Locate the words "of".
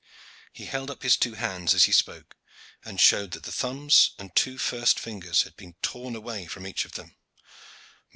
6.85-6.93